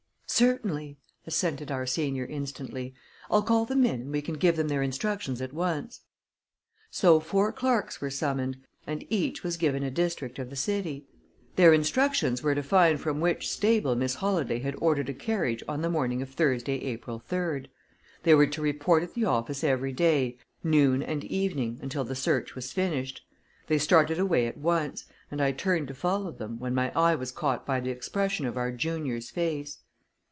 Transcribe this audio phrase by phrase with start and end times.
[0.33, 0.97] "Certainly,"
[1.27, 2.95] assented our senior instantly.
[3.29, 6.01] "I'll call them in, and we can give them their instructions at once."
[6.89, 11.05] So four clerks were summoned, and each was given a district of the city.
[11.57, 15.81] Their instructions were to find from which stable Miss Holladay had ordered a carriage on
[15.83, 17.67] the morning of Thursday, April 3d.
[18.23, 22.55] They were to report at the office every day, noon and evening, until the search
[22.55, 23.21] was finished.
[23.67, 27.31] They started away at once, and I turned to follow them, when my eye was
[27.33, 29.79] caught by the expression of our junior's face.